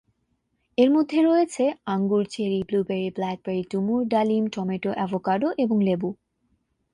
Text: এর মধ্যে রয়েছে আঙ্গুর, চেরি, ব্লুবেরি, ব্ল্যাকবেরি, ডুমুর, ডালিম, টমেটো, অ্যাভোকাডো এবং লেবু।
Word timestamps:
এর 0.77 0.89
মধ্যে 0.91 1.19
রয়েছে 1.23 1.63
আঙ্গুর, 1.85 2.23
চেরি, 2.25 2.59
ব্লুবেরি, 2.63 3.09
ব্ল্যাকবেরি, 3.09 3.63
ডুমুর, 3.71 4.01
ডালিম, 4.07 4.43
টমেটো, 4.47 4.91
অ্যাভোকাডো 4.91 5.49
এবং 5.57 5.77
লেবু। 5.83 6.09